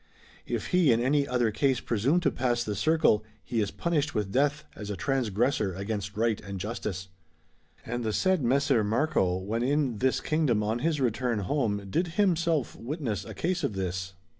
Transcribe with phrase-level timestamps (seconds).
[0.47, 4.31] If he in any other case presume to pass the circle he is punished with
[4.31, 7.09] death as a transgressor against right and justice.
[7.85, 12.75] And the said Messer Marco, when in this kingdom on his return home, did himself
[12.75, 14.15] witness a case of this.